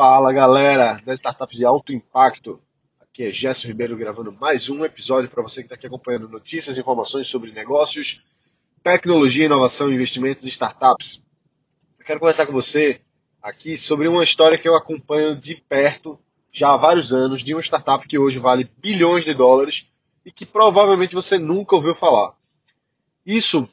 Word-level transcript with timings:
Fala 0.00 0.32
galera 0.32 1.02
das 1.04 1.18
startups 1.18 1.58
de 1.58 1.64
alto 1.64 1.92
impacto. 1.92 2.62
Aqui 3.00 3.24
é 3.24 3.32
Gerson 3.32 3.66
Ribeiro 3.66 3.96
gravando 3.96 4.30
mais 4.30 4.68
um 4.68 4.84
episódio 4.84 5.28
para 5.28 5.42
você 5.42 5.56
que 5.56 5.62
está 5.62 5.74
aqui 5.74 5.88
acompanhando 5.88 6.28
notícias 6.28 6.76
e 6.76 6.80
informações 6.80 7.26
sobre 7.26 7.50
negócios, 7.50 8.22
tecnologia, 8.80 9.46
inovação 9.46 9.90
e 9.90 9.96
investimentos 9.96 10.44
de 10.44 10.50
startups. 10.50 11.20
Eu 11.98 12.04
quero 12.06 12.20
conversar 12.20 12.46
com 12.46 12.52
você 12.52 13.00
aqui 13.42 13.74
sobre 13.74 14.06
uma 14.06 14.22
história 14.22 14.56
que 14.56 14.68
eu 14.68 14.76
acompanho 14.76 15.34
de 15.34 15.56
perto 15.68 16.16
já 16.52 16.72
há 16.72 16.76
vários 16.76 17.12
anos 17.12 17.42
de 17.42 17.52
uma 17.52 17.60
startup 17.60 18.06
que 18.06 18.20
hoje 18.20 18.38
vale 18.38 18.70
bilhões 18.78 19.24
de 19.24 19.34
dólares 19.34 19.84
e 20.24 20.30
que 20.30 20.46
provavelmente 20.46 21.12
você 21.12 21.40
nunca 21.40 21.74
ouviu 21.74 21.96
falar. 21.96 22.36
Isso 23.26 23.68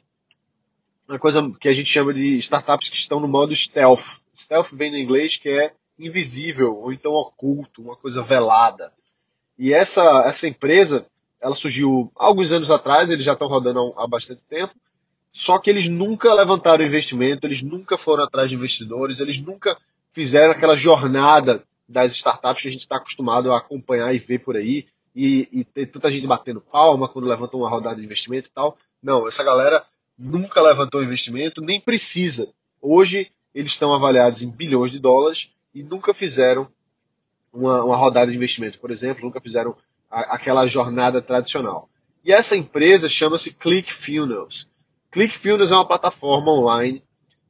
é 1.08 1.12
uma 1.12 1.20
coisa 1.20 1.40
que 1.60 1.68
a 1.68 1.72
gente 1.72 1.88
chama 1.88 2.12
de 2.12 2.34
startups 2.38 2.88
que 2.88 2.96
estão 2.96 3.20
no 3.20 3.28
modo 3.28 3.54
stealth. 3.54 4.02
Stealth 4.34 4.70
vem 4.72 4.90
do 4.90 4.98
inglês 4.98 5.36
que 5.36 5.48
é 5.48 5.72
invisível 5.98 6.76
ou 6.76 6.92
então 6.92 7.12
oculto, 7.12 7.82
uma 7.82 7.96
coisa 7.96 8.22
velada. 8.22 8.92
E 9.58 9.72
essa, 9.72 10.02
essa 10.26 10.46
empresa, 10.46 11.06
ela 11.40 11.54
surgiu 11.54 12.10
alguns 12.14 12.50
anos 12.50 12.70
atrás, 12.70 13.10
eles 13.10 13.24
já 13.24 13.32
estão 13.32 13.48
rodando 13.48 13.94
há 13.96 14.06
bastante 14.06 14.42
tempo, 14.48 14.74
só 15.32 15.58
que 15.58 15.70
eles 15.70 15.88
nunca 15.88 16.32
levantaram 16.34 16.84
investimento, 16.84 17.46
eles 17.46 17.62
nunca 17.62 17.96
foram 17.96 18.24
atrás 18.24 18.48
de 18.48 18.54
investidores, 18.54 19.20
eles 19.20 19.40
nunca 19.40 19.76
fizeram 20.12 20.52
aquela 20.52 20.76
jornada 20.76 21.62
das 21.88 22.12
startups 22.12 22.62
que 22.62 22.68
a 22.68 22.70
gente 22.70 22.82
está 22.82 22.96
acostumado 22.96 23.52
a 23.52 23.58
acompanhar 23.58 24.14
e 24.14 24.18
ver 24.18 24.40
por 24.40 24.56
aí, 24.56 24.86
e, 25.16 25.48
e 25.50 25.64
ter 25.64 25.86
tanta 25.86 26.10
gente 26.10 26.26
batendo 26.26 26.60
palma 26.60 27.08
quando 27.08 27.26
levantam 27.26 27.60
uma 27.60 27.70
rodada 27.70 27.96
de 27.96 28.04
investimento 28.04 28.48
e 28.48 28.50
tal. 28.50 28.76
Não, 29.02 29.26
essa 29.26 29.42
galera 29.42 29.82
nunca 30.18 30.60
levantou 30.60 31.02
investimento, 31.02 31.62
nem 31.62 31.80
precisa. 31.80 32.48
Hoje 32.82 33.30
eles 33.54 33.70
estão 33.70 33.94
avaliados 33.94 34.42
em 34.42 34.50
bilhões 34.50 34.92
de 34.92 34.98
dólares 34.98 35.48
e 35.76 35.82
nunca 35.82 36.14
fizeram 36.14 36.68
uma, 37.52 37.84
uma 37.84 37.96
rodada 37.96 38.30
de 38.30 38.36
investimento, 38.36 38.80
por 38.80 38.90
exemplo, 38.90 39.26
nunca 39.26 39.42
fizeram 39.42 39.76
a, 40.10 40.34
aquela 40.34 40.64
jornada 40.64 41.20
tradicional. 41.20 41.90
E 42.24 42.32
essa 42.32 42.56
empresa 42.56 43.10
chama-se 43.10 43.52
ClickFunnels. 43.52 44.66
ClickFunnels 45.10 45.70
é 45.70 45.74
uma 45.74 45.86
plataforma 45.86 46.50
online 46.50 47.02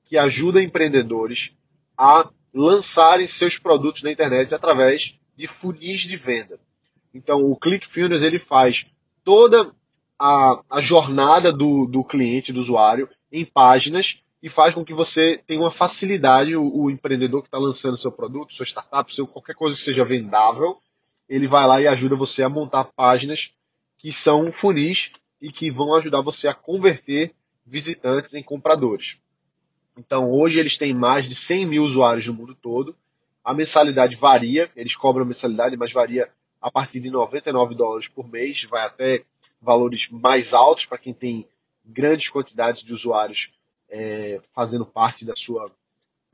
que 0.06 0.18
ajuda 0.18 0.60
empreendedores 0.60 1.52
a 1.96 2.28
lançarem 2.52 3.26
seus 3.26 3.58
produtos 3.58 4.02
na 4.02 4.10
internet 4.10 4.52
através 4.52 5.14
de 5.36 5.46
funis 5.46 6.00
de 6.00 6.16
venda. 6.16 6.58
Então, 7.14 7.44
o 7.44 7.56
ClickFunnels 7.56 8.22
ele 8.22 8.40
faz 8.40 8.86
toda 9.22 9.70
a, 10.18 10.62
a 10.68 10.80
jornada 10.80 11.52
do, 11.52 11.86
do 11.86 12.02
cliente, 12.02 12.52
do 12.52 12.58
usuário, 12.58 13.08
em 13.30 13.44
páginas 13.44 14.20
e 14.42 14.48
faz 14.48 14.74
com 14.74 14.84
que 14.84 14.94
você 14.94 15.42
tenha 15.46 15.60
uma 15.60 15.72
facilidade, 15.72 16.54
o, 16.56 16.84
o 16.84 16.90
empreendedor 16.90 17.42
que 17.42 17.48
está 17.48 17.58
lançando 17.58 17.96
seu 17.96 18.12
produto, 18.12 18.54
sua 18.54 18.66
startup, 18.66 19.12
seu, 19.12 19.26
qualquer 19.26 19.54
coisa 19.54 19.76
que 19.76 19.82
seja 19.82 20.04
vendável, 20.04 20.78
ele 21.28 21.48
vai 21.48 21.66
lá 21.66 21.80
e 21.80 21.88
ajuda 21.88 22.14
você 22.14 22.42
a 22.42 22.48
montar 22.48 22.84
páginas 22.96 23.50
que 23.98 24.12
são 24.12 24.52
funis 24.52 25.10
e 25.40 25.50
que 25.50 25.70
vão 25.70 25.94
ajudar 25.96 26.20
você 26.20 26.46
a 26.46 26.54
converter 26.54 27.34
visitantes 27.66 28.32
em 28.34 28.42
compradores. 28.42 29.16
Então, 29.98 30.30
hoje 30.30 30.58
eles 30.58 30.76
têm 30.76 30.94
mais 30.94 31.26
de 31.26 31.34
100 31.34 31.66
mil 31.66 31.82
usuários 31.82 32.26
no 32.26 32.34
mundo 32.34 32.54
todo. 32.54 32.94
A 33.42 33.54
mensalidade 33.54 34.14
varia, 34.16 34.70
eles 34.76 34.94
cobram 34.94 35.24
mensalidade, 35.24 35.76
mas 35.76 35.92
varia 35.92 36.30
a 36.60 36.70
partir 36.70 37.00
de 37.00 37.10
99 37.10 37.74
dólares 37.74 38.08
por 38.08 38.28
mês, 38.28 38.62
vai 38.70 38.84
até 38.84 39.24
valores 39.60 40.08
mais 40.10 40.52
altos 40.52 40.84
para 40.84 40.98
quem 40.98 41.14
tem 41.14 41.48
grandes 41.84 42.28
quantidades 42.28 42.82
de 42.84 42.92
usuários 42.92 43.50
é, 43.90 44.40
fazendo 44.54 44.84
parte 44.84 45.24
da 45.24 45.34
sua, 45.34 45.70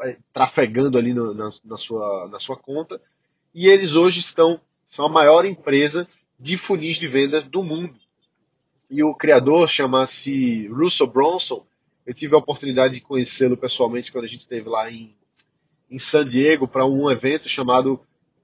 é, 0.03 0.17
trafegando 0.33 0.99
ali 0.99 1.13
no, 1.13 1.35
na, 1.35 1.49
na, 1.65 1.77
sua, 1.77 2.29
na 2.29 2.39
sua 2.39 2.57
conta. 2.57 3.01
E 3.55 3.69
eles 3.69 3.95
hoje 3.95 4.21
estão, 4.21 4.61
são 4.87 5.07
a 5.07 5.09
maior 5.09 5.45
empresa 5.45 6.09
de 6.39 6.57
funis 6.57 6.97
de 6.97 7.07
vendas 7.07 7.47
do 7.49 7.63
mundo. 7.63 7.95
E 8.91 9.03
o 9.03 9.15
criador 9.15 9.69
chama-se 9.69 10.67
Russell 10.69 11.07
Bronson. 11.07 11.65
Eu 12.05 12.15
tive 12.15 12.35
a 12.35 12.39
oportunidade 12.39 12.95
de 12.95 13.01
conhecê-lo 13.01 13.57
pessoalmente 13.57 14.11
quando 14.11 14.25
a 14.25 14.29
gente 14.29 14.41
esteve 14.41 14.69
lá 14.69 14.91
em, 14.91 15.15
em 15.91 15.99
San 15.99 16.25
Diego 16.25 16.67
para 16.67 16.85
um 16.85 17.11
evento 17.11 17.49
chamado 17.49 18.01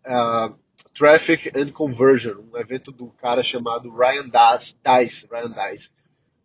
uh, 0.06 0.54
Traffic 0.94 1.50
and 1.58 1.72
Conversion, 1.72 2.40
um 2.52 2.56
evento 2.56 2.92
do 2.92 3.08
cara 3.08 3.42
chamado 3.42 3.90
Ryan 3.90 4.28
Dice, 4.28 5.26
Ryan 5.30 5.50
Dice 5.50 5.90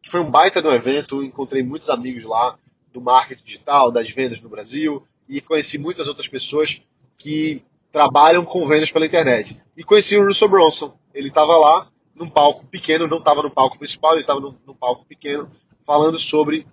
foi 0.09 0.19
um 0.19 0.29
baita 0.29 0.61
do 0.61 0.71
evento, 0.71 1.23
encontrei 1.23 1.63
muitos 1.63 1.89
amigos 1.89 2.23
lá 2.23 2.57
do 2.91 3.01
marketing 3.01 3.43
digital, 3.43 3.91
das 3.91 4.09
vendas 4.11 4.41
no 4.41 4.49
Brasil, 4.49 5.03
e 5.27 5.41
conheci 5.41 5.77
muitas 5.77 6.07
outras 6.07 6.27
pessoas 6.27 6.79
que 7.17 7.63
trabalham 7.91 8.45
com 8.45 8.67
vendas 8.67 8.91
pela 8.91 9.05
internet. 9.05 9.59
E 9.75 9.83
conheci 9.83 10.17
o 10.17 10.25
Russell 10.25 10.49
Bronson. 10.49 10.93
Ele 11.13 11.29
estava 11.29 11.57
lá 11.57 11.87
num 12.15 12.29
palco 12.29 12.65
pequeno, 12.67 13.07
não 13.07 13.19
estava 13.19 13.41
no 13.41 13.49
palco 13.49 13.77
principal, 13.77 14.13
ele 14.13 14.21
estava 14.21 14.39
num, 14.39 14.55
num, 14.65 14.73
palco 14.73 15.05
pequeno, 15.05 15.49
falando 15.85 16.19
sobre 16.19 16.67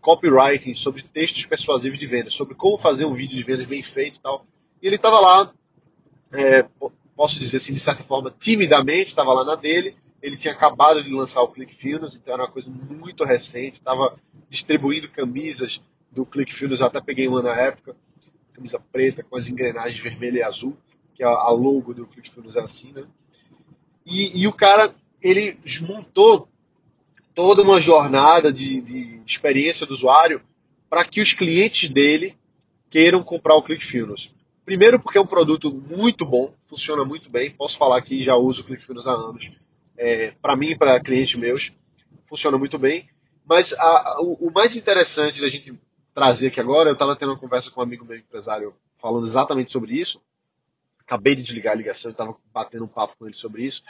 copywriting, 0.00 0.74
sobre 0.74 1.02
textos 1.02 1.44
persuasivos 1.46 1.98
de 1.98 2.06
vendas, 2.06 2.32
sobre 2.32 2.54
como 2.54 2.78
fazer 2.78 3.04
um 3.04 3.14
vídeo 3.14 3.36
de 3.36 3.42
vendas 3.42 3.66
bem 3.66 3.82
feito 3.82 4.16
e 4.18 4.20
tal. 4.20 4.46
E 4.82 4.86
ele 4.86 4.96
estava 4.96 5.20
lá, 5.20 5.52
é, 6.32 6.64
posso 7.16 7.38
dizer 7.38 7.56
assim, 7.56 7.72
de 7.72 7.80
certa 7.80 8.04
forma, 8.04 8.30
timidamente, 8.30 9.10
estava 9.10 9.32
lá 9.32 9.44
na 9.44 9.54
dele, 9.54 9.96
ele 10.22 10.36
tinha 10.36 10.52
acabado 10.52 11.02
de 11.02 11.10
lançar 11.10 11.40
o 11.42 11.48
ClickFunnels, 11.48 12.14
então 12.14 12.34
era 12.34 12.44
uma 12.44 12.50
coisa 12.50 12.68
muito 12.70 13.24
recente. 13.24 13.78
Estava 13.78 14.18
distribuindo 14.48 15.08
camisas 15.08 15.80
do 16.10 16.26
eu 16.34 16.86
até 16.86 17.00
peguei 17.00 17.28
uma 17.28 17.42
na 17.42 17.54
época, 17.54 17.94
camisa 18.52 18.80
preta 18.92 19.22
com 19.22 19.36
as 19.36 19.46
engrenagens 19.46 20.02
vermelha 20.02 20.38
e 20.38 20.42
azul, 20.42 20.76
que 21.14 21.22
a, 21.22 21.28
a 21.28 21.50
logo 21.50 21.94
do 21.94 22.06
ClickFunnels 22.06 22.56
é 22.56 22.60
assim, 22.60 22.92
né? 22.92 23.04
E, 24.04 24.42
e, 24.42 24.48
o 24.48 24.52
cara, 24.52 24.94
ele 25.20 25.58
montou 25.82 26.48
toda 27.34 27.62
uma 27.62 27.78
jornada 27.78 28.52
de, 28.52 28.80
de 28.80 29.20
experiência 29.26 29.86
do 29.86 29.92
usuário 29.92 30.40
para 30.88 31.04
que 31.04 31.20
os 31.20 31.32
clientes 31.32 31.90
dele 31.90 32.34
queiram 32.90 33.22
comprar 33.22 33.54
o 33.54 33.62
ClickFunnels. 33.62 34.30
Primeiro 34.64 34.98
porque 34.98 35.18
é 35.18 35.20
um 35.20 35.26
produto 35.26 35.70
muito 35.70 36.24
bom, 36.24 36.54
funciona 36.68 37.04
muito 37.04 37.28
bem, 37.28 37.50
posso 37.50 37.76
falar 37.76 38.00
que 38.02 38.24
já 38.24 38.34
uso 38.34 38.62
o 38.62 38.64
ClickFunnels 38.64 39.06
há 39.06 39.12
anos 39.12 39.50
é, 39.98 40.32
para 40.40 40.56
mim 40.56 40.70
e 40.70 40.78
para 40.78 41.00
clientes 41.00 41.38
meus, 41.38 41.72
funciona 42.26 42.56
muito 42.56 42.78
bem. 42.78 43.08
Mas 43.44 43.72
a, 43.72 44.20
o, 44.20 44.48
o, 44.48 44.52
mais 44.52 44.76
interessante 44.76 45.40
da 45.40 45.48
gente 45.48 45.74
trazer 46.14 46.48
aqui 46.48 46.60
agora, 46.60 46.90
eu 46.90 46.92
estava 46.92 47.16
tendo 47.16 47.32
uma 47.32 47.38
conversa 47.38 47.70
com 47.70 47.80
um 47.80 47.84
amigo 47.84 48.04
meu 48.04 48.16
empresário 48.16 48.74
falando 49.00 49.26
exatamente 49.26 49.72
sobre 49.72 49.94
isso. 49.94 50.20
Acabei 51.00 51.34
de 51.34 51.42
desligar 51.42 51.72
a 51.72 51.76
ligação, 51.76 52.10
estava 52.10 52.36
batendo 52.52 52.84
um 52.84 52.88
papo 52.88 53.16
com 53.18 53.26
ele 53.26 53.34
sobre 53.34 53.64
isso. 53.64 53.82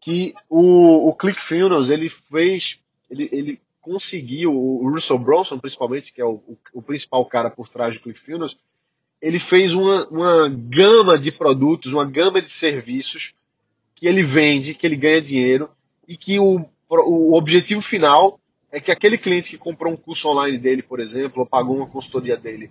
Que 0.00 0.34
o, 0.48 1.08
o 1.08 1.14
ClickFunnels, 1.14 1.88
ele 1.88 2.08
fez, 2.08 2.78
ele, 3.08 3.28
ele 3.32 3.60
conseguiu, 3.80 4.52
o 4.52 4.90
Russell 4.90 5.18
Bronson 5.18 5.58
principalmente, 5.58 6.12
que 6.12 6.20
é 6.20 6.24
o, 6.24 6.34
o, 6.46 6.58
o 6.74 6.82
principal 6.82 7.24
cara 7.26 7.50
por 7.50 7.68
trás 7.68 7.94
do 7.94 8.00
ClickFunnels, 8.00 8.56
ele 9.22 9.38
fez 9.38 9.72
uma, 9.72 10.06
uma 10.08 10.48
gama 10.48 11.16
de 11.16 11.30
produtos, 11.30 11.92
uma 11.92 12.04
gama 12.04 12.42
de 12.42 12.50
serviços 12.50 13.32
que 13.96 14.06
ele 14.06 14.22
vende, 14.22 14.74
que 14.74 14.86
ele 14.86 14.94
ganha 14.94 15.20
dinheiro 15.20 15.70
e 16.06 16.16
que 16.16 16.38
o, 16.38 16.64
o 16.88 17.36
objetivo 17.36 17.80
final 17.80 18.38
é 18.70 18.78
que 18.78 18.92
aquele 18.92 19.16
cliente 19.16 19.48
que 19.48 19.58
comprou 19.58 19.92
um 19.92 19.96
curso 19.96 20.28
online 20.28 20.58
dele, 20.58 20.82
por 20.82 21.00
exemplo, 21.00 21.40
ou 21.40 21.46
pagou 21.46 21.78
uma 21.78 21.88
consultoria 21.88 22.36
dele, 22.36 22.70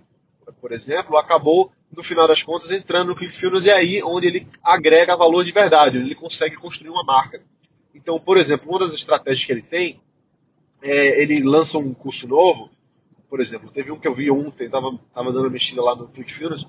por 0.60 0.72
exemplo, 0.72 1.18
acabou, 1.18 1.72
no 1.94 2.02
final 2.02 2.28
das 2.28 2.40
contas, 2.42 2.70
entrando 2.70 3.08
no 3.08 3.16
ClickFunnels 3.16 3.64
e 3.64 3.68
é 3.68 3.76
aí 3.76 4.02
onde 4.02 4.28
ele 4.28 4.46
agrega 4.62 5.16
valor 5.16 5.44
de 5.44 5.50
verdade, 5.50 5.98
onde 5.98 6.06
ele 6.06 6.14
consegue 6.14 6.56
construir 6.56 6.90
uma 6.90 7.02
marca. 7.02 7.42
Então, 7.92 8.20
por 8.20 8.36
exemplo, 8.36 8.70
uma 8.70 8.78
das 8.78 8.92
estratégias 8.92 9.44
que 9.44 9.50
ele 9.50 9.62
tem, 9.62 10.00
é, 10.80 11.20
ele 11.20 11.42
lança 11.42 11.76
um 11.76 11.92
curso 11.92 12.28
novo, 12.28 12.70
por 13.28 13.40
exemplo, 13.40 13.70
teve 13.72 13.90
um 13.90 13.98
que 13.98 14.06
eu 14.06 14.14
vi 14.14 14.30
ontem, 14.30 14.66
estava 14.66 14.96
tava 15.12 15.32
dando 15.32 15.44
uma 15.44 15.50
mexida 15.50 15.82
lá 15.82 15.96
no 15.96 16.06
ClickFunnels, 16.08 16.64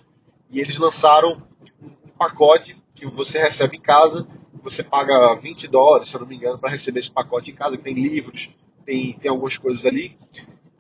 e 0.50 0.59
eles 0.59 0.75
lançaram 0.78 1.44
um 1.83 2.09
pacote 2.18 2.75
que 2.95 3.06
você 3.06 3.39
recebe 3.39 3.77
em 3.77 3.81
casa 3.81 4.27
você 4.69 4.84
paga 4.84 5.34
20 5.36 5.68
dólares, 5.68 6.08
se 6.08 6.16
eu 6.16 6.19
não 6.19 6.28
me 6.28 6.36
engano, 6.36 6.60
para 6.60 6.69
receber 6.69 7.00
esse 7.00 7.10
pacote 7.10 7.50
em 7.50 7.56
casa, 7.56 7.78
que 7.78 7.84
tem 7.84 7.94
livros, 7.94 8.50
tem, 8.86 9.14
tem 9.14 9.31
algumas 9.31 9.58
coisas 9.58 9.86
ali. 9.86 10.18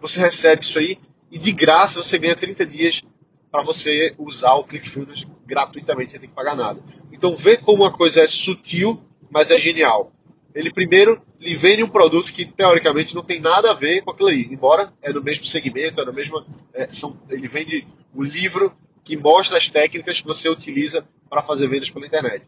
Você 0.01 0.19
recebe 0.19 0.61
isso 0.61 0.77
aí 0.77 0.97
e 1.31 1.39
de 1.39 1.51
graça 1.53 2.01
você 2.01 2.17
ganha 2.17 2.35
30 2.35 2.65
dias 2.65 3.01
para 3.49 3.63
você 3.63 4.13
usar 4.17 4.55
o 4.55 4.65
ClickFunnels 4.65 5.25
gratuitamente, 5.45 6.09
sem 6.09 6.19
ter 6.19 6.27
que 6.27 6.33
pagar 6.33 6.55
nada. 6.55 6.81
Então 7.11 7.37
vê 7.37 7.57
como 7.57 7.83
uma 7.83 7.91
coisa 7.91 8.19
é 8.19 8.25
sutil, 8.25 9.01
mas 9.31 9.49
é 9.49 9.57
genial. 9.57 10.11
Ele 10.53 10.71
primeiro 10.71 11.21
lhe 11.39 11.55
vende 11.55 11.83
um 11.83 11.89
produto 11.89 12.33
que 12.33 12.45
teoricamente 12.45 13.15
não 13.15 13.23
tem 13.23 13.39
nada 13.39 13.71
a 13.71 13.73
ver 13.73 14.03
com 14.03 14.11
aquilo 14.11 14.29
aí, 14.29 14.47
embora 14.51 14.91
é 15.01 15.13
no 15.13 15.23
mesmo 15.23 15.45
segmento, 15.45 16.01
é 16.01 16.05
no 16.05 16.13
mesmo, 16.13 16.43
é, 16.73 16.89
são, 16.89 17.17
ele 17.29 17.47
vende 17.47 17.87
o 18.13 18.21
um 18.21 18.23
livro 18.23 18.73
que 19.03 19.15
mostra 19.15 19.55
as 19.55 19.69
técnicas 19.69 20.19
que 20.19 20.27
você 20.27 20.49
utiliza 20.49 21.07
para 21.29 21.43
fazer 21.43 21.67
vendas 21.69 21.89
pela 21.89 22.05
internet 22.05 22.45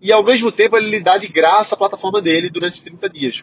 e 0.00 0.12
ao 0.12 0.24
mesmo 0.24 0.50
tempo 0.50 0.76
ele 0.76 0.88
lhe 0.90 1.00
dá 1.00 1.16
de 1.16 1.28
graça 1.28 1.74
a 1.74 1.78
plataforma 1.78 2.22
dele 2.22 2.48
durante 2.48 2.82
30 2.82 3.08
dias. 3.10 3.42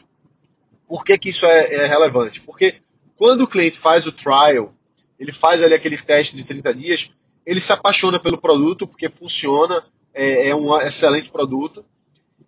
Por 0.88 1.04
que, 1.04 1.18
que 1.18 1.30
isso 1.30 1.46
é, 1.46 1.74
é, 1.74 1.88
relevante? 1.88 2.42
Porque 2.42 2.76
quando 3.16 3.42
o 3.42 3.48
cliente 3.48 3.78
faz 3.80 4.06
o 4.06 4.12
trial, 4.12 4.74
ele 5.20 5.32
faz 5.32 5.62
ali 5.62 5.74
aquele 5.74 5.98
teste 5.98 6.36
de 6.36 6.44
30 6.44 6.74
dias, 6.74 7.10
ele 7.46 7.60
se 7.60 7.72
apaixona 7.72 8.20
pelo 8.20 8.38
produto 8.38 8.88
porque 8.88 9.10
funciona, 9.10 9.84
é, 10.14 10.50
é 10.50 10.56
um 10.56 10.76
excelente 10.78 11.30
produto. 11.30 11.86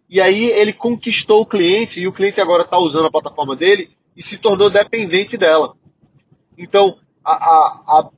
E 0.09 0.19
aí 0.19 0.45
ele 0.45 0.73
conquistou 0.73 1.41
o 1.41 1.45
cliente 1.45 1.99
e 1.99 2.07
o 2.07 2.13
cliente 2.13 2.41
agora 2.41 2.63
está 2.63 2.77
usando 2.79 3.05
a 3.05 3.11
plataforma 3.11 3.55
dele 3.55 3.91
e 4.15 4.23
se 4.23 4.37
tornou 4.37 4.69
dependente 4.69 5.37
dela. 5.37 5.75
Então, 6.57 6.97
a, 7.23 7.31
a, 7.31 7.83
a, 7.87 8.09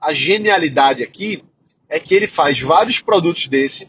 a 0.00 0.12
genialidade 0.12 1.02
aqui 1.02 1.42
é 1.88 1.98
que 1.98 2.14
ele 2.14 2.26
faz 2.26 2.60
vários 2.60 3.00
produtos 3.00 3.46
desse, 3.46 3.88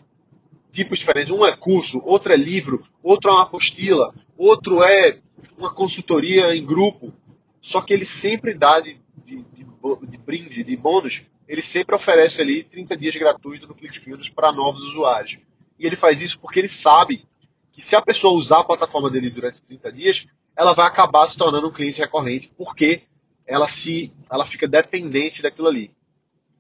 tipos 0.72 1.00
diferentes. 1.00 1.32
Um 1.32 1.46
é 1.46 1.56
curso, 1.56 2.02
outro 2.04 2.32
é 2.32 2.38
livro, 2.38 2.86
outro 3.04 3.30
é 3.30 3.34
uma 3.34 3.44
apostila, 3.44 4.14
outro 4.38 4.84
é 4.84 5.20
uma 5.58 5.74
consultoria 5.74 6.56
em 6.56 6.66
grupo. 6.66 7.14
Só 7.62 7.82
que 7.82 7.94
ele 7.94 8.06
sempre 8.06 8.54
dá 8.54 8.80
de, 8.80 8.98
de, 9.26 9.44
de, 9.54 9.66
de 10.08 10.18
brinde, 10.18 10.64
de 10.64 10.76
bônus, 10.76 11.22
ele 11.48 11.62
sempre 11.62 11.96
oferece 11.96 12.42
ali 12.42 12.64
30 12.64 12.96
dias 12.96 13.16
gratuitos 13.16 13.68
no 13.68 13.76
ClickFunnels 13.76 14.30
para 14.30 14.52
novos 14.52 14.82
usuários. 14.84 15.38
E 15.80 15.86
ele 15.86 15.96
faz 15.96 16.22
isso 16.22 16.40
porque 16.40 16.60
ele 16.60 16.68
sabe 16.68 17.26
que 17.72 17.82
se 17.82 17.96
a 17.96 18.02
pessoa 18.02 18.34
usar 18.34 18.60
a 18.60 18.64
plataforma 18.64 19.10
dele 19.10 19.30
durante 19.30 19.62
30 19.62 19.92
dias, 19.92 20.26
ela 20.56 20.74
vai 20.74 20.86
acabar 20.86 21.26
se 21.26 21.38
tornando 21.38 21.68
um 21.68 21.72
cliente 21.72 22.00
recorrente, 22.00 22.52
porque 22.58 23.04
ela 23.48 23.66
se 23.66 24.12
ela 24.30 24.46
fica 24.46 24.68
dependente 24.68 25.42
daquilo 25.42 25.68
ali. 25.68 25.92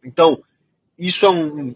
Então, 0.03 0.41
isso 0.97 1.25
é 1.25 1.29
um, 1.29 1.75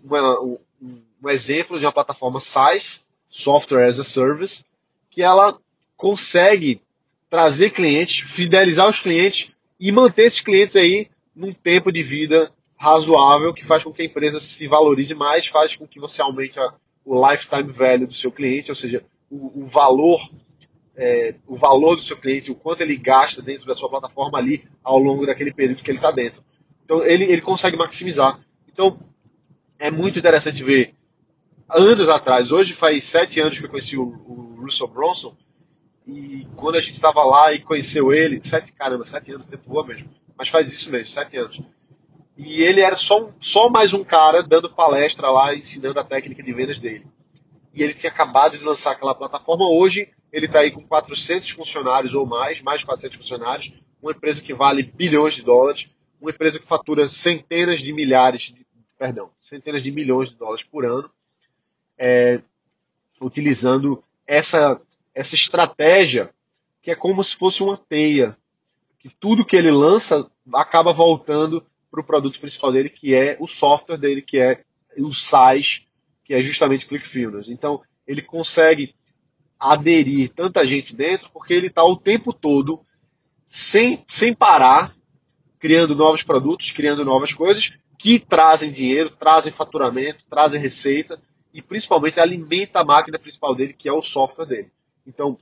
um, 0.82 1.02
um 1.24 1.30
exemplo 1.30 1.80
de 1.80 1.86
uma 1.86 1.94
plataforma 1.94 2.40
SaaS, 2.40 3.02
Software 3.28 3.88
as 3.88 3.98
a 3.98 4.04
Service, 4.04 4.64
que 5.10 5.22
ela 5.22 5.58
consegue 5.96 6.82
trazer 7.30 7.72
clientes, 7.72 8.20
fidelizar 8.32 8.88
os 8.88 9.00
clientes 9.00 9.50
e 9.80 9.92
manter 9.92 10.26
esses 10.26 10.42
clientes 10.42 10.76
aí 10.76 11.08
num 11.36 11.54
tempo 11.54 11.92
de 11.92 12.04
vida 12.04 12.52
razoável 12.78 13.54
que 13.54 13.66
faz 13.66 13.82
com 13.84 13.94
que 13.94 14.02
a 14.02 14.06
empresa 14.06 14.40
se 14.40 14.68
valorize 14.68 15.14
mais, 15.16 15.48
faz 15.48 15.76
com 15.76 15.88
que 15.88 16.00
você 16.00 16.22
aumente 16.22 16.60
o 17.06 17.30
lifetime 17.30 17.72
value 17.72 18.06
do 18.06 18.14
seu 18.14 18.32
cliente, 18.32 18.70
ou 18.70 18.76
seja, 18.76 19.04
o, 19.32 19.64
o 19.64 19.66
valor 19.68 20.30
é, 20.96 21.34
o 21.48 21.56
valor 21.56 21.96
do 21.96 22.04
seu 22.04 22.16
cliente, 22.18 22.52
o 22.52 22.56
quanto 22.56 22.82
ele 22.82 22.96
gasta 22.96 23.42
dentro 23.42 23.66
da 23.66 23.74
sua 23.74 23.90
plataforma 23.90 24.38
ali 24.38 24.64
ao 24.84 25.00
longo 25.00 25.26
daquele 25.26 25.52
período 25.52 25.82
que 25.82 25.90
ele 25.90 25.98
está 25.98 26.12
dentro. 26.12 26.44
Então 26.86 27.04
ele, 27.04 27.24
ele 27.24 27.42
consegue 27.42 27.76
maximizar. 27.76 28.40
Então 28.72 29.00
é 29.80 29.90
muito 29.90 30.20
interessante 30.20 30.64
ver 30.64 30.94
anos 31.70 32.10
atrás, 32.10 32.52
hoje 32.52 32.74
faz 32.74 33.04
sete 33.04 33.40
anos 33.40 33.58
que 33.58 33.66
eu 33.66 33.70
conheci 33.70 33.98
o, 33.98 34.04
o 34.04 34.62
Russell 34.62 34.88
Bronson, 34.88 35.36
e 36.06 36.46
quando 36.56 36.76
a 36.76 36.80
gente 36.80 36.94
estava 36.94 37.24
lá 37.24 37.54
e 37.54 37.62
conheceu 37.62 38.14
ele, 38.14 38.42
sete, 38.42 38.72
caramba, 38.72 39.04
sete 39.04 39.32
anos, 39.32 39.46
tempo 39.46 39.70
boa 39.70 39.86
mesmo, 39.86 40.10
mas 40.38 40.50
faz 40.50 40.72
isso 40.72 40.90
mesmo, 40.92 41.08
sete 41.08 41.38
anos. 41.38 41.60
E 42.38 42.62
ele 42.62 42.82
era 42.82 42.96
só, 42.96 43.30
só 43.40 43.70
mais 43.70 43.94
um 43.94 44.04
cara 44.04 44.42
dando 44.42 44.74
palestra 44.74 45.30
lá, 45.30 45.54
ensinando 45.56 46.00
a 46.00 46.04
técnica 46.04 46.42
de 46.42 46.52
vendas 46.52 46.80
dele. 46.80 47.06
E 47.74 47.82
ele 47.82 47.94
tinha 47.94 48.12
acabado 48.12 48.58
de 48.58 48.64
lançar 48.64 48.92
aquela 48.92 49.16
plataforma. 49.16 49.66
Hoje 49.70 50.10
ele 50.32 50.48
está 50.48 50.60
aí 50.60 50.72
com 50.72 50.82
400 50.82 51.52
funcionários 51.52 52.14
ou 52.14 52.26
mais, 52.26 52.62
mais 52.62 52.80
de 52.80 52.86
400 52.86 53.18
funcionários, 53.18 53.72
uma 54.02 54.12
empresa 54.12 54.42
que 54.42 54.54
vale 54.54 54.84
bilhões 54.84 55.36
de 55.36 55.44
dólares, 55.44 55.88
uma 56.20 56.32
empresa 56.32 56.60
que 56.60 56.68
fatura 56.68 57.08
centenas 57.08 57.80
de 57.80 57.94
milhares, 57.94 58.42
de, 58.42 58.66
perdão, 58.98 59.30
centenas 59.38 59.84
de 59.84 59.92
milhões 59.92 60.30
de 60.30 60.36
dólares 60.36 60.64
por 60.64 60.86
ano, 60.86 61.10
é, 61.98 62.42
utilizando 63.22 64.04
essa, 64.28 64.80
essa 65.14 65.36
estratégia 65.36 66.30
que 66.82 66.92
é 66.92 66.96
como 66.96 67.24
se 67.24 67.36
fosse 67.38 67.64
uma 67.64 67.78
teia, 67.78 68.38
que 69.00 69.10
tudo 69.10 69.46
que 69.46 69.56
ele 69.56 69.72
lança 69.72 70.30
acaba 70.54 70.92
voltando 70.92 71.66
para 71.90 72.02
o 72.02 72.04
produto 72.04 72.40
principal 72.40 72.74
dele, 72.74 72.90
que 72.90 73.16
é 73.16 73.38
o 73.40 73.48
software 73.48 73.98
dele, 73.98 74.22
que 74.22 74.38
é 74.38 74.64
o 74.98 75.14
SaaS, 75.14 75.82
que 76.26 76.34
é 76.34 76.42
justamente 76.42 76.88
ClickFunnels. 76.88 77.48
Então, 77.48 77.82
ele 78.06 78.22
consegue 78.22 78.94
aderir 79.58 80.34
tanta 80.34 80.68
gente 80.68 80.94
dentro 80.94 81.30
porque 81.32 81.54
ele 81.54 81.68
está 81.68 81.84
o 81.84 81.96
tempo 81.96 82.34
todo 82.34 82.82
sem, 83.48 84.04
sem 84.08 84.36
parar, 84.36 84.94
criando 85.60 85.96
novos 85.96 86.22
produtos, 86.22 86.72
criando 86.72 87.06
novas 87.06 87.32
coisas 87.32 87.72
que 87.98 88.20
trazem 88.20 88.72
dinheiro, 88.72 89.12
trazem 89.12 89.54
faturamento, 89.54 90.26
trazem 90.30 90.60
receita 90.60 91.22
e 91.54 91.62
principalmente 91.62 92.20
alimenta 92.20 92.80
a 92.80 92.86
máquina 92.86 93.20
principal 93.20 93.54
dele, 93.54 93.74
que 93.74 93.88
é 93.88 93.94
o 93.94 94.02
software 94.02 94.46
dele. 94.46 94.72
Então, 95.06 95.38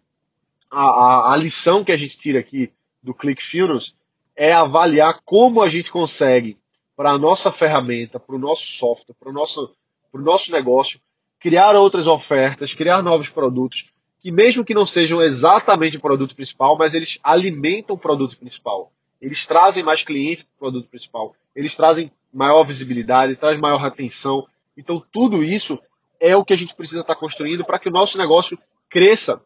a, 0.70 0.82
a, 0.82 1.34
a 1.34 1.38
lição 1.38 1.84
que 1.84 1.92
a 1.92 1.98
gente 1.98 2.18
tira 2.18 2.40
aqui 2.40 2.72
do 3.02 3.14
ClickFunnels 3.14 3.96
é 4.36 4.52
avaliar 4.54 5.22
como 5.24 5.64
a 5.64 5.70
gente 5.70 5.92
consegue, 5.92 6.58
para 6.96 7.12
a 7.12 7.18
nossa 7.18 7.52
ferramenta, 7.52 8.20
para 8.20 8.36
o 8.36 8.40
nosso 8.40 8.66
software, 8.66 9.16
para 9.20 9.30
o 9.30 9.34
nosso, 9.34 9.74
nosso 10.14 10.52
negócio, 10.52 11.00
criar 11.40 11.76
outras 11.76 12.06
ofertas, 12.06 12.74
criar 12.74 13.02
novos 13.02 13.30
produtos, 13.30 13.86
que 14.20 14.32
mesmo 14.32 14.64
que 14.64 14.74
não 14.74 14.86
sejam 14.86 15.22
exatamente 15.22 15.98
o 15.98 16.02
produto 16.02 16.36
principal, 16.36 16.78
mas 16.78 16.94
eles 16.94 17.18
alimentam 17.24 17.96
o 17.96 18.00
produto 18.00 18.38
principal. 18.38 18.92
Eles 19.20 19.46
trazem 19.48 19.84
mais 19.84 20.04
clientes 20.04 20.44
para 20.44 20.56
o 20.56 20.72
produto 20.72 20.90
principal. 20.90 21.36
Eles 21.56 21.76
trazem 21.76 22.12
maior 22.32 22.64
visibilidade, 22.64 23.36
trazem 23.36 23.60
maior 23.60 23.84
atenção. 23.84 24.46
Então, 24.78 25.04
tudo 25.12 25.44
isso 25.44 25.80
é 26.22 26.38
o 26.38 26.46
que 26.46 26.54
a 26.54 26.58
gente 26.58 26.76
precisa 26.76 27.02
estar 27.02 27.16
construindo 27.16 27.66
para 27.66 27.80
que 27.80 27.90
o 27.90 27.92
nosso 27.92 28.18
negócio 28.18 28.58
cresça. 28.88 29.42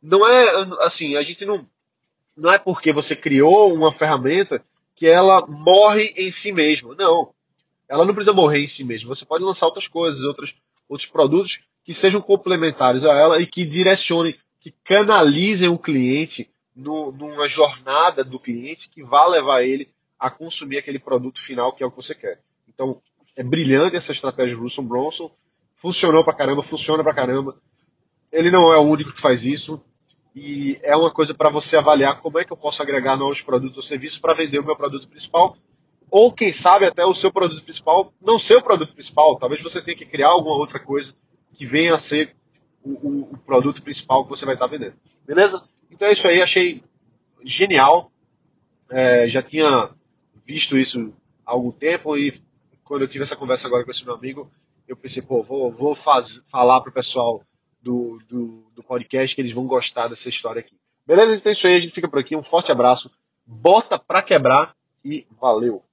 Não 0.00 0.26
é 0.26 0.66
assim, 0.80 1.16
a 1.16 1.22
gente 1.22 1.44
não 1.44 1.66
não 2.36 2.52
é 2.52 2.58
porque 2.58 2.92
você 2.92 3.14
criou 3.14 3.72
uma 3.72 3.92
ferramenta 3.92 4.64
que 4.96 5.06
ela 5.06 5.46
morre 5.46 6.12
em 6.16 6.30
si 6.30 6.52
mesma. 6.52 6.94
Não. 6.94 7.32
Ela 7.88 8.04
não 8.04 8.14
precisa 8.14 8.32
morrer 8.32 8.60
em 8.60 8.66
si 8.66 8.82
mesma. 8.82 9.14
Você 9.14 9.24
pode 9.24 9.44
lançar 9.44 9.66
outras 9.66 9.86
coisas, 9.86 10.20
outros, 10.22 10.54
outros 10.88 11.08
produtos 11.08 11.60
que 11.84 11.92
sejam 11.92 12.20
complementares 12.20 13.04
a 13.04 13.12
ela 13.12 13.40
e 13.40 13.46
que 13.46 13.64
direcionem, 13.64 14.36
que 14.60 14.72
canalizem 14.84 15.68
o 15.68 15.78
cliente 15.78 16.50
no, 16.74 17.12
numa 17.12 17.46
jornada 17.46 18.24
do 18.24 18.40
cliente 18.40 18.88
que 18.88 19.02
vá 19.02 19.26
levar 19.26 19.62
ele 19.62 19.88
a 20.18 20.30
consumir 20.30 20.78
aquele 20.78 20.98
produto 20.98 21.40
final 21.40 21.72
que 21.72 21.82
é 21.82 21.86
o 21.86 21.90
que 21.90 22.02
você 22.02 22.14
quer. 22.14 22.40
Então, 22.68 23.00
é 23.36 23.42
brilhante 23.42 23.96
essa 23.96 24.12
estratégia 24.12 24.56
do 24.56 24.62
Russell 24.62 24.84
Bronson. 24.84 25.30
Funcionou 25.84 26.24
pra 26.24 26.32
caramba, 26.32 26.62
funciona 26.62 27.04
pra 27.04 27.12
caramba. 27.12 27.58
Ele 28.32 28.50
não 28.50 28.72
é 28.72 28.78
o 28.78 28.88
único 28.88 29.12
que 29.12 29.20
faz 29.20 29.44
isso. 29.44 29.78
E 30.34 30.80
é 30.82 30.96
uma 30.96 31.12
coisa 31.12 31.34
para 31.34 31.50
você 31.50 31.76
avaliar 31.76 32.22
como 32.22 32.38
é 32.38 32.44
que 32.46 32.50
eu 32.50 32.56
posso 32.56 32.80
agregar 32.80 33.18
novos 33.18 33.42
produtos 33.42 33.76
ou 33.76 33.82
serviços 33.82 34.18
para 34.18 34.32
vender 34.32 34.58
o 34.60 34.64
meu 34.64 34.74
produto 34.74 35.06
principal. 35.06 35.58
Ou, 36.10 36.32
quem 36.32 36.50
sabe, 36.50 36.86
até 36.86 37.04
o 37.04 37.12
seu 37.12 37.30
produto 37.30 37.62
principal 37.62 38.14
não 38.18 38.38
ser 38.38 38.56
o 38.56 38.62
produto 38.62 38.94
principal. 38.94 39.36
Talvez 39.38 39.62
você 39.62 39.82
tenha 39.82 39.94
que 39.94 40.06
criar 40.06 40.28
alguma 40.28 40.56
outra 40.56 40.80
coisa 40.80 41.14
que 41.52 41.66
venha 41.66 41.92
a 41.92 41.98
ser 41.98 42.34
o, 42.82 42.92
o, 42.92 43.20
o 43.34 43.38
produto 43.44 43.82
principal 43.82 44.24
que 44.24 44.30
você 44.30 44.46
vai 44.46 44.54
estar 44.54 44.68
vendendo. 44.68 44.94
Beleza? 45.26 45.62
Então 45.90 46.08
é 46.08 46.12
isso 46.12 46.26
aí, 46.26 46.40
achei 46.40 46.82
genial. 47.44 48.10
É, 48.90 49.28
já 49.28 49.42
tinha 49.42 49.90
visto 50.46 50.78
isso 50.78 51.12
há 51.44 51.52
algum 51.52 51.72
tempo 51.72 52.16
e 52.16 52.40
quando 52.84 53.02
eu 53.02 53.08
tive 53.08 53.24
essa 53.24 53.36
conversa 53.36 53.66
agora 53.66 53.84
com 53.84 53.90
esse 53.90 54.02
meu 54.02 54.14
amigo, 54.14 54.50
eu 54.88 54.96
pensei, 54.96 55.22
pô, 55.22 55.42
vou, 55.42 55.70
vou 55.70 55.94
faz, 55.94 56.40
falar 56.50 56.80
pro 56.80 56.92
pessoal 56.92 57.42
do, 57.80 58.18
do, 58.28 58.64
do 58.74 58.82
podcast 58.82 59.34
que 59.34 59.40
eles 59.40 59.54
vão 59.54 59.66
gostar 59.66 60.08
dessa 60.08 60.28
história 60.28 60.60
aqui. 60.60 60.76
Beleza? 61.06 61.34
Então 61.34 61.50
é 61.50 61.52
isso 61.52 61.66
aí, 61.66 61.76
a 61.76 61.80
gente 61.80 61.94
fica 61.94 62.08
por 62.08 62.18
aqui. 62.18 62.34
Um 62.34 62.42
forte 62.42 62.72
abraço, 62.72 63.10
bota 63.46 63.98
pra 63.98 64.22
quebrar 64.22 64.74
e 65.04 65.26
valeu! 65.38 65.83